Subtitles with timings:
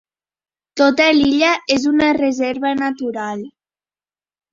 [0.79, 3.45] Tota l'illa és una reserva natural.